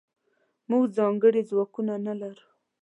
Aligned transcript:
موږځنکړي 0.69 1.41
ځواکونه 1.49 1.93
نلرو 2.05 2.43